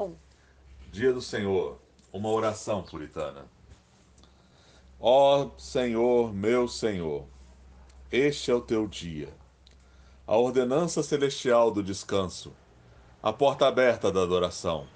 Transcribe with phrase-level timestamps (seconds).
[0.00, 0.16] Um.
[0.90, 1.78] Dia do Senhor,
[2.10, 3.44] uma oração puritana.
[4.98, 7.26] Ó Senhor, meu Senhor,
[8.10, 9.28] este é o teu dia.
[10.26, 12.50] A ordenança celestial do descanso,
[13.22, 14.86] a porta aberta da adoração,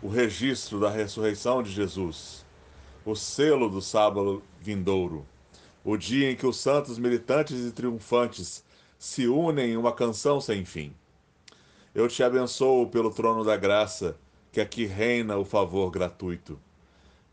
[0.00, 2.46] o registro da ressurreição de Jesus,
[3.04, 5.26] o selo do sábado vindouro,
[5.82, 8.64] o dia em que os santos militantes e triunfantes
[9.00, 10.94] se unem em uma canção sem fim.
[11.92, 14.16] Eu te abençoo pelo trono da graça,
[14.50, 16.58] que aqui reina o favor gratuito.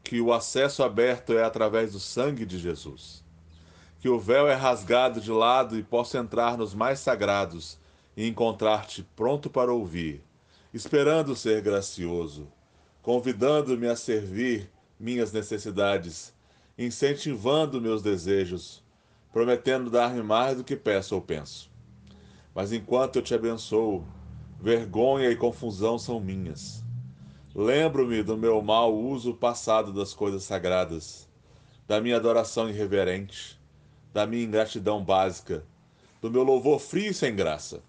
[0.03, 3.23] Que o acesso aberto é através do sangue de Jesus.
[3.99, 7.79] Que o véu é rasgado de lado e posso entrar nos mais sagrados
[8.15, 10.23] e encontrar-te pronto para ouvir,
[10.73, 12.47] esperando ser gracioso,
[13.01, 16.33] convidando-me a servir minhas necessidades,
[16.77, 18.83] incentivando meus desejos,
[19.33, 21.69] prometendo dar-me mais do que peço ou penso.
[22.53, 24.05] Mas enquanto eu te abençoo,
[24.61, 26.84] vergonha e confusão são minhas.
[27.57, 31.25] Lembro-me do meu mau uso passado das coisas sagradas,
[31.87, 33.57] da minha adoração irreverente,
[34.13, 35.63] da minha ingratidão básica,
[36.21, 37.81] do meu louvor frio e sem graça.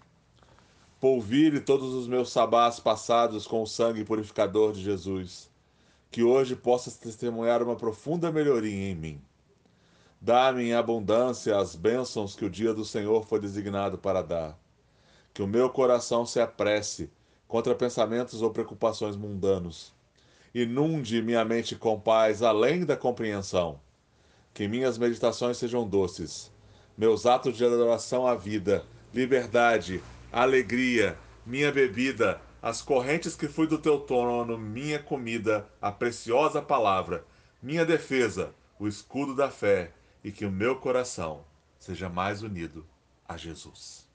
[1.01, 5.51] Polvire todos os meus sabás passados com o sangue purificador de Jesus,
[6.09, 9.21] que hoje possas testemunhar uma profunda melhoria em mim.
[10.21, 14.57] Dá-me em abundância as bênçãos que o dia do Senhor foi designado para dar.
[15.33, 17.11] Que o meu coração se apresse
[17.47, 19.93] contra pensamentos ou preocupações mundanos.
[20.53, 23.79] Inunde minha mente com paz além da compreensão.
[24.53, 26.51] Que minhas meditações sejam doces,
[26.97, 33.77] meus atos de adoração à vida, liberdade, alegria, minha bebida, as correntes que fui do
[33.77, 37.23] teu trono, minha comida, a preciosa palavra,
[37.61, 39.91] minha defesa, o escudo da fé,
[40.23, 41.45] e que o meu coração
[41.79, 42.85] seja mais unido
[43.27, 44.06] a Jesus.